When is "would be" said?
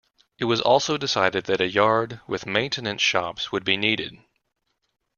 3.51-3.77